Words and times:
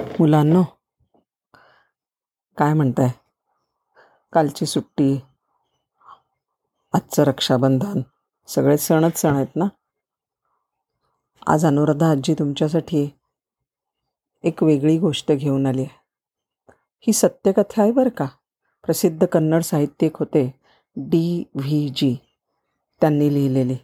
मुलांनो 0.00 0.62
काय 2.56 2.74
म्हणताय? 2.74 3.08
कालची 4.32 4.66
सुट्टी 4.66 5.20
आजचं 6.92 7.22
रक्षाबंधन 7.22 8.00
सगळे 8.46 8.78
सणच 8.78 9.16
सण 9.18 9.34
आहेत 9.34 9.56
ना? 9.56 9.64
आज 11.46 11.66
अनुराधा 11.66 12.10
आजी 12.10 12.34
तुमच्यासाठी 12.34 13.10
एक 14.44 14.62
वेगळी 14.62 14.98
गोष्ट 14.98 15.32
घेऊन 15.32 15.66
आली 15.66 15.82
आहे. 15.82 16.00
ही 17.00 17.12
सत्यकथा 17.12 17.82
आहे 17.82 17.92
बरं 17.92 18.08
का? 18.08 18.26
प्रसिद्ध 18.84 19.26
कन्नड 19.26 19.62
साहित्यिक 19.62 20.16
होते 20.16 20.60
डी 20.96 21.44
व्ही 21.54 21.88
जी. 21.88 22.16
त्यांनी 23.00 23.34
लिहिलेली. 23.34 23.76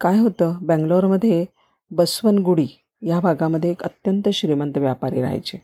काय 0.00 0.18
होतं? 0.18 0.58
बँगलोरमध्ये 0.60 1.46
बसवनगुडी 1.90 2.66
या 3.02 3.20
भागामध्ये 3.20 3.70
एक 3.70 3.82
अत्यंत 3.82 4.28
श्रीमंत 4.28 4.78
व्यापारी 4.78 5.22
राहायचे. 5.22 5.62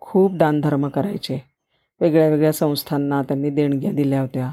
खूप 0.00 0.34
दानधर्म 0.34 0.88
करायचे. 0.88 1.44
वेगळ्या 2.00 2.28
वेगळ्या 2.28 2.52
संस्थांना 2.52 3.22
त्यांनी 3.22 3.50
देणग्या 3.50 3.92
दिल्या 3.92 4.20
होत्या. 4.20 4.52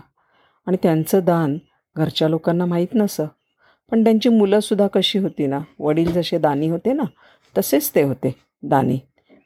आणि 0.66 0.78
त्यांचं 0.84 1.20
दान 1.24 1.58
घरच्या 1.96 2.28
लोकांना 2.28 2.66
माहीत 2.66 2.88
नसं. 2.96 3.26
पण 3.92 4.04
त्यांची 4.04 4.30
मुलंसुद्धा 4.30 4.88
कशी 4.88 5.20
होती 5.20 5.48
ना 5.48 5.60
वडील 5.80 6.12
जसे 6.12 6.38
दानी 6.38 6.70
होते 6.70 6.94
ना 6.94 7.04
तसेच 7.58 7.92
ते 7.96 8.04
होते 8.04 8.36
दानी. 8.64 9.00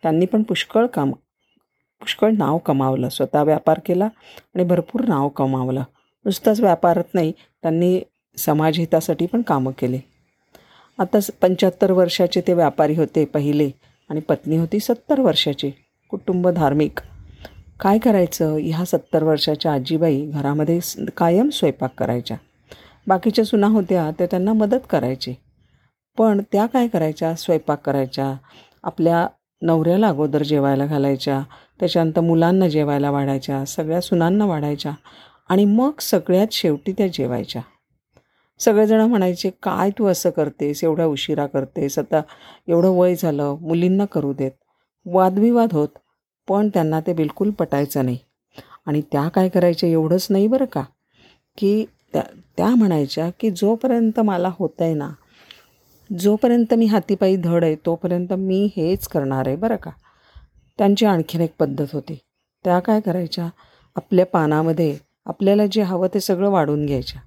त्यांनी 0.04 0.26
पण 0.26 0.44
पुष्कळ 0.44 0.86
काम 0.86 1.12
पुष्कळ 2.00 2.32
नाव 2.38 2.58
कमावलं. 2.58 3.10
स्वतः 3.10 3.44
व्यापार 3.44 3.80
केला 3.86 4.06
आणि 4.56 4.64
भरपूर 4.64 5.02
नाव 5.08 5.30
कमावलं. 5.30 5.84
नुसताच 6.26 6.60
व्यापारात 6.60 7.14
नाही 7.14 7.32
त्यांनी 7.32 8.02
समाजहितासाठी 8.38 9.26
पण 9.26 9.42
कामं 9.42 9.72
केली. 9.78 10.00
आता 11.00 11.18
पंच्याहत्तर 11.42 11.92
वर्षाचे 11.92 12.42
ते 12.42 12.54
व्यापारी 12.54 12.96
होते 12.96 13.26
पहिले 13.26 13.70
आणि 14.10 14.20
पत्नी 14.20 14.58
होती 14.58 14.80
सत्तर 14.80 15.20
वर्षाची 15.20 15.72
कुटुंब 16.10 16.48
धार्मिक. 16.48 17.00
काय 17.80 17.98
करायचं? 17.98 18.58
ह्या 18.62 18.86
सत्तर 18.86 19.24
वर्षाच्या 19.24 19.74
आजीबाई 19.74 20.26
घरामध्ये 20.26 20.80
कायम 21.18 21.50
स्वयंपाक 21.50 21.94
करायच्या. 21.98 22.38
बाकीच्या 23.08 23.46
सुना 23.46 23.68
होत्या 23.68 24.12
त्या 24.18 24.28
त्यांना 24.32 24.54
मदत 24.54 24.80
करायची. 24.90 25.34
पण 26.18 26.42
त्या 26.52 26.66
काय 26.66 26.88
करायच्या? 26.88 27.36
स्वयंपाक 27.36 27.86
करायच्या. 27.86 28.36
आपल्या 28.84 29.28
नवऱ्याला 29.62 30.08
अगोदर 30.08 30.44
जेवायला 30.44 30.86
घालायच्या. 30.86 31.42
त्याच्यानंतर 31.80 32.22
मुलांना 32.22 32.68
जेवायला 32.68 33.12
वाढायच्या. 33.12 33.66
सगळ्या 33.66 34.02
सुनांना 34.02 34.46
वाढायच्या. 34.46 34.92
आणि 35.50 35.66
मग 35.66 35.92
सगळ्यात 36.00 36.48
शेवटी 36.52 36.92
त्या 36.92 37.08
जेवायच्या. 37.08 37.62
सगळेजणं 38.60 39.08
म्हणायचे 39.08 39.50
काय 39.64 39.90
तू 39.90 40.06
असं 40.06 40.30
करतेस? 40.30 40.84
एवढ्या 40.84 41.06
उशिरा 41.06 41.46
करतेस? 41.46 42.00
आता 42.00 42.22
एवढं 42.68 42.90
वय 42.90 43.16
झालं 43.16 43.56
मुलींना 43.62 44.06
करू 44.06 44.34
देत. 44.34 44.52
वादविवाद 45.06 45.74
होत 45.74 45.88
पण 46.48 46.70
त्यांना 46.70 47.00
ते 47.00 47.14
बिलकुल 47.14 47.50
पटायचं 47.50 48.06
नाही. 48.06 48.18
आणि 48.86 49.02
त्या 49.12 49.28
काय 49.28 49.50
करायच्या 49.50 49.90
एवढंच 49.90 50.28
नाही 50.30 50.48
बरं 50.48 50.66
का? 50.66 50.84
की 51.58 51.86
त्या 52.14 52.24
त्या 52.58 52.70
म्हणायच्या 52.70 53.30
की 53.40 53.50
जोपर्यंत 53.52 54.20
मला 54.20 54.50
होतं 54.60 54.84
आहे 54.84 54.94
ना 54.94 55.10
जोपर्यंत 56.10 56.74
मी 56.74 56.86
हातीपायी 56.86 57.36
धड 57.36 57.64
आहे 57.64 57.76
तोपर्यंत 57.76 58.34
मी 58.34 58.70
हेच 58.78 59.08
करणार 59.08 59.48
आहे 59.48 59.56
बरं 59.56 59.76
का? 59.76 59.92
त्यांची 60.78 61.06
आणखीन 61.06 61.42
एक 61.42 61.54
पद्धत 61.60 61.86
होती. 61.94 62.18
त्या 62.66 62.80
काय 62.80 63.00
करायच्या? 63.00 63.50
आपल्या 63.96 64.26
पानामध्ये 64.26 64.98
आपल्याला 65.26 65.66
जे 65.66 65.82
हवं 65.82 66.08
ते 66.14 66.20
सगळं 66.20 66.50
वाढून 66.50 66.86
घ्यायच्या. 66.86 67.22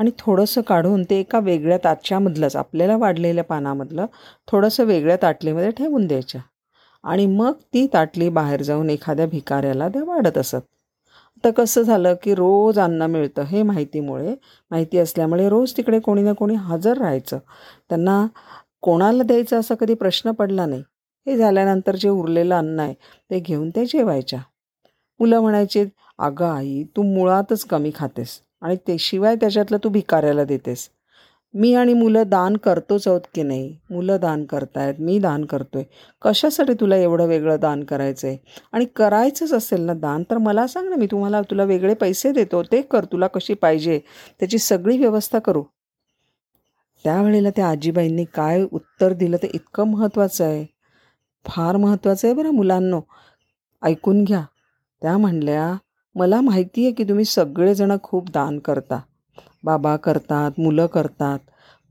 आणि 0.00 0.10
थोडंसं 0.18 0.60
काढून 0.60 1.02
ते 1.10 1.18
एका 1.20 1.38
वेगळ्या 1.38 1.78
ताटच्यामधलंच 1.84 2.56
आपल्याला 2.56 2.96
वाढलेल्या 2.96 3.44
पानामधलं 3.44 4.06
थोडंसं 4.48 4.84
वेगळ्या 4.84 5.16
ताटलीमध्ये 5.22 5.70
ठेवून 5.70 6.06
द्यायच्या 6.06 6.40
आणि 7.04 7.26
मग 7.26 7.52
ती 7.74 7.86
ताटली 7.94 8.28
बाहेर 8.28 8.62
जाऊन 8.62 8.90
एखाद्या 8.90 9.26
भिकाऱ्याला 9.26 9.88
त्या 9.88 10.02
वाढत 10.04 10.38
असत. 10.38 10.60
तर 11.44 11.50
कसं 11.50 11.82
झालं 11.82 12.14
की 12.22 12.34
रोज 12.34 12.78
अन्न 12.78 13.02
मिळतं 13.02 13.42
हे 13.42 13.62
माहितीमुळे 13.62 14.34
माहिती 14.70 14.98
असल्यामुळे 14.98 15.48
रोज 15.48 15.76
तिकडे 15.76 16.00
कोणी 16.00 16.22
ना 16.22 16.32
कोणी 16.32 16.54
हजर 16.54 16.98
राहायचं. 16.98 17.38
त्यांना 17.88 18.26
कोणाला 18.82 19.22
द्यायचं 19.22 19.60
असा 19.60 19.74
कधी 19.74 19.94
प्रश्न 19.94 20.30
पडला 20.30 20.66
नाही. 20.66 20.82
हे 21.26 21.36
झाल्यानंतर 21.36 21.96
जे 21.96 22.08
उरलेलं 22.08 22.54
अन्न 22.54 22.80
आहे 22.80 22.94
ते 23.30 23.40
घेऊन 23.40 23.70
ते 23.70 23.84
जेवायच्या. 23.86 24.40
मुलं 25.20 25.40
म्हणायचे 25.40 25.84
अगं 26.18 26.46
आई 26.46 26.82
तू 26.96 27.02
मुळातच 27.02 27.64
कमी 27.64 27.90
खातेस. 27.94 28.40
आणि 28.62 28.76
ते 28.88 28.96
शिवाय 28.98 29.36
त्याच्यातलं 29.36 29.76
तू 29.84 29.88
भिकाऱ्याला 29.88 30.44
देतेस. 30.44 30.88
मी 31.54 31.72
आणि 31.74 31.94
मुलं 31.94 32.22
दान 32.28 32.56
करतोच 32.56 33.06
आहोत 33.08 33.20
की 33.34 33.42
नाही? 33.42 33.76
मुलं 33.90 34.16
दान 34.20 34.44
करतायत 34.44 34.94
मी 34.98 35.18
दान 35.18 35.44
करतो 35.44 35.78
आहे 35.78 35.86
कशासाठी 36.22 36.72
तुला 36.80 36.96
एवढं 36.96 37.26
वेगळं 37.26 37.60
दान 37.60 37.84
करायचं 37.84 38.28
आहे 38.28 38.36
आणि 38.72 38.84
करायचंच 38.96 39.52
असेल 39.52 39.80
ना 39.80 39.94
दान 39.94 40.22
तर 40.30 40.38
मला 40.38 40.66
सांग 40.66 40.88
ना 40.88 40.96
मी 40.96 41.06
तुम्हाला 41.06 41.40
तुला 41.42 41.64
वेगळे 41.64 41.94
पैसे 41.94 42.32
देतो 42.32 42.62
ते 42.62 42.82
कर 42.82 43.04
तुला 43.04 43.26
कशी 43.26 43.54
पाहिजे? 43.54 43.98
त्याची 44.40 44.58
सगळी 44.58 44.98
व्यवस्था 44.98 45.38
करू. 45.38 45.62
त्यावेळेला 47.04 47.50
त्या 47.50 47.68
आजीबाईंनी 47.68 48.24
काय 48.24 48.64
उत्तर 48.72 49.12
दिलं 49.12 49.36
ते 49.36 49.50
इतकं 49.54 49.86
महत्त्वाचं 49.86 50.44
आहे. 50.44 50.64
फार 51.46 51.76
महत्त्वाचं 51.76 52.28
आहे 52.28 52.34
बरं 52.34 52.50
मुलांनो. 52.50 53.00
ऐकून 53.82 54.24
घ्या. 54.24 54.42
त्या 55.02 55.18
म्हणल्या 55.18 55.74
मला 56.16 56.40
माहिती 56.40 56.84
आहे 56.84 56.92
की 56.92 57.04
तुम्ही 57.04 57.24
सगळेजणं 57.24 57.96
खूप 58.02 58.30
दान 58.30 58.58
करता. 58.58 59.00
बाबा 59.64 59.96
करतात 59.96 60.50
मुलं 60.58 60.86
करतात. 60.86 61.38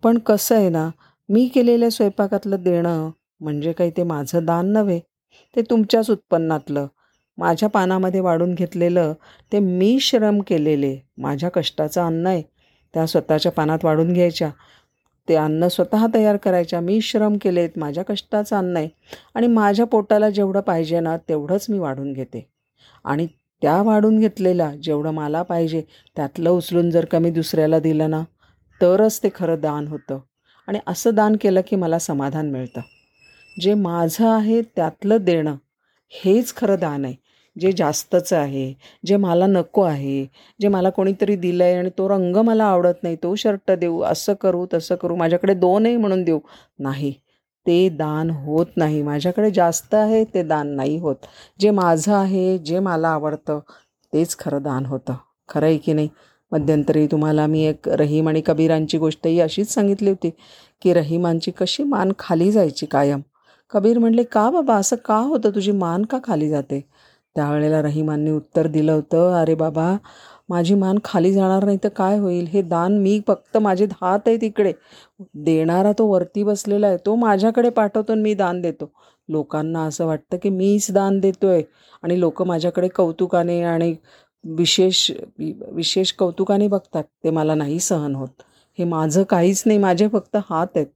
पण 0.03 0.17
कसं 0.17 0.55
आहे 0.55 0.69
ना 0.69 0.89
मी 1.29 1.47
केलेल्या 1.47 1.89
स्वयंपाकातलं 1.91 2.63
देणं 2.63 3.09
म्हणजे 3.41 3.71
काही 3.71 3.91
ते 3.97 4.03
माझं 4.03 4.45
दान 4.45 4.71
नव्हे 4.73 4.99
ते 5.55 5.61
तुमच्याच 5.61 6.09
उत्पन्नातलं. 6.09 6.87
माझ्या 7.37 7.69
पानामध्ये 7.69 8.19
वाढून 8.19 8.53
घेतलेलं 8.55 9.13
ते 9.51 9.59
मी 9.59 9.97
श्रम 9.99 10.39
केलेले. 10.47 10.97
माझ्या 11.17 11.49
कष्टाचं 11.49 12.05
अन्न 12.05 12.27
आहे. 12.27 12.41
त्या 12.93 13.05
स्वतःच्या 13.07 13.51
पानात 13.51 13.85
वाढून 13.85 14.13
घ्यायच्या. 14.13 14.49
ते 15.27 15.35
अन्न 15.35 15.67
स्वतः 15.67 16.05
तयार 16.13 16.37
करायच्या. 16.37 16.79
मी 16.79 17.01
श्रम 17.01 17.37
केलेत. 17.41 17.69
माझ्या 17.77 18.03
कष्टाचं 18.03 18.57
अन्न 18.57 18.77
आहे. 18.77 18.89
आणि 19.35 19.47
माझ्या 19.47 19.85
पोटाला 19.85 20.29
जेवढं 20.29 20.61
पाहिजे 20.61 20.99
ना 20.99 21.17
तेवढंच 21.17 21.65
मी 21.69 21.79
वाढून 21.79 22.13
घेते. 22.13 22.49
आणि 23.03 23.27
त्या 23.61 23.81
वाढून 23.81 24.19
घेतलेला 24.19 24.71
जेवढं 24.83 25.11
मला 25.11 25.41
पाहिजे 25.43 25.81
त्यातलं 26.15 26.49
उचलून 26.49 26.89
जर 26.89 27.05
का 27.05 27.19
मी 27.19 27.29
दुसऱ्याला 27.31 27.79
दिलं 27.79 28.09
ना 28.09 28.23
तरच 28.81 29.19
ते 29.23 29.29
खरं 29.35 29.59
दान 29.61 29.87
होतं. 29.87 30.19
आणि 30.67 30.79
असं 30.87 31.15
दान 31.15 31.35
केलं 31.41 31.61
की 31.67 31.75
मला 31.75 31.99
समाधान 31.99 32.49
मिळतं. 32.51 32.81
जे 33.61 33.73
माझं 33.73 34.27
आहे 34.27 34.61
त्यातलं 34.61 35.23
देणं 35.23 35.55
हेच 36.11 36.55
खरं 36.55 36.79
दान 36.79 37.05
आहे. 37.05 37.15
जे 37.59 37.71
जास्तचं 37.71 38.37
आहे 38.37 38.73
जे 39.05 39.17
मला 39.17 39.45
नको 39.47 39.81
आहे 39.81 40.25
जे 40.59 40.67
मला 40.67 40.89
कोणीतरी 40.89 41.35
दिलं 41.35 41.63
आहे 41.63 41.75
आणि 41.75 41.89
तो 41.97 42.07
रंग 42.09 42.35
मला 42.35 42.65
आवडत 42.65 43.03
नाही 43.03 43.15
तो 43.15 43.33
शर्ट 43.35 43.71
देऊ 43.71 44.01
असं 44.01 44.33
करू 44.33 44.65
तसं 44.73 44.95
करू 44.95 45.15
माझ्याकडे 45.15 45.53
दोनही 45.53 45.97
म्हणून 45.97 46.23
देऊ 46.23 46.39
नाही. 46.79 47.13
ते 47.69 47.89
दान 47.89 48.29
होत 48.29 48.65
नाही. 48.77 49.01
माझ्याकडे 49.03 49.51
जास्त 49.51 49.93
आहे 49.95 50.23
ते 50.23 50.43
दान 50.43 50.67
नाही 50.67 50.97
होत. 50.99 51.15
जे 51.59 51.71
माझं 51.71 52.13
आहे 52.13 52.57
जे 52.57 52.79
मला 52.79 53.09
आवडतं 53.09 53.59
तेच 54.13 54.37
खरं 54.39 54.61
दान 54.63 54.85
होतं. 54.85 55.13
खरं 55.49 55.65
आहे 55.65 55.77
की 55.77 55.93
नाही? 55.93 56.09
मध्यंतरी 56.51 57.07
तुम्हाला 57.07 57.45
मी 57.47 57.63
एक 57.65 57.89
रहीम 57.89 58.29
आणि 58.29 58.41
कबीरांची 58.45 58.97
गोष्टही 58.97 59.39
अशीच 59.39 59.73
सांगितली 59.73 60.09
होती 60.09 60.29
की 60.81 60.93
रहीमांची 60.93 61.51
कशी 61.51 61.83
मान 61.83 62.11
खाली 62.19 62.51
जायची 62.51 62.85
कायम? 62.85 63.21
कबीर 63.71 63.97
म्हणले 63.99 64.23
का 64.23 64.49
बाबा? 64.49 64.75
असं 64.75 64.95
का 65.05 65.17
होतं? 65.17 65.49
तुझी 65.55 65.71
मान 65.71 66.05
का 66.05 66.17
खाली 66.23 66.49
जाते? 66.49 66.81
त्यावेळेला 67.35 67.81
रहीमांनी 67.81 68.31
उत्तर 68.31 68.67
दिलं 68.67 68.91
होतं 68.91 69.33
अरे 69.41 69.55
बाबा 69.55 69.95
माझी 70.49 70.75
मान 70.75 70.97
खाली 71.03 71.31
जाणार 71.33 71.63
नाही 71.65 71.77
तर 71.83 71.89
काय 71.95 72.17
होईल? 72.19 72.45
हे 72.47 72.61
दान 72.61 72.97
मी 73.01 73.19
फक्त 73.27 73.57
माझे 73.57 73.85
हात 74.01 74.27
आहे 74.27 74.37
तिकडे. 74.41 74.71
देणारा 75.45 75.91
तो 75.99 76.07
वरती 76.07 76.43
बसलेला 76.43 76.87
आहे 76.87 76.97
तो 77.05 77.15
माझ्याकडे 77.15 77.69
पाठवतो 77.69 78.15
मी 78.15 78.33
दान 78.33 78.61
देतो. 78.61 78.91
लोकांना 79.29 79.83
असं 79.85 80.05
वाटतं 80.07 80.37
की 80.43 80.49
मीच 80.49 80.91
दान 80.91 81.19
देतो 81.19 81.47
आहे 81.47 81.63
आणि 82.03 82.19
लोक 82.19 82.41
माझ्याकडे 82.43 82.87
कौतुकाने 82.95 83.61
आणि 83.63 83.93
विशेष 84.43 85.09
विशेष 85.39 86.11
कौतुकाने 86.13 86.67
बघतात. 86.67 87.03
ते 87.23 87.29
मला 87.29 87.55
नाही 87.55 87.79
सहन 87.79 88.15
होत. 88.15 88.41
हे 88.79 88.83
माझं 88.85 89.23
काहीच 89.23 89.63
नाही 89.65 89.79
माझे 89.79 90.07
फक्त 90.07 90.37
हात 90.49 90.67
आहेत. 90.75 90.87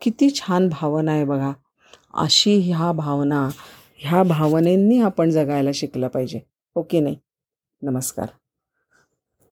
किती 0.00 0.30
छान 0.30 0.68
भावना 0.68 1.12
आहे 1.12 1.24
बघा. 1.24 1.52
अशी 2.14 2.58
ह्या 2.60 2.92
भावना 2.92 3.48
ह्या 4.00 4.22
भावनेंनी 4.22 5.00
आपण 5.00 5.30
जगायला 5.30 5.70
शिकलं 5.74 6.08
पाहिजे. 6.08 6.40
ओके 6.76 7.00
नाही? 7.00 7.16
नमस्कार. 7.82 8.37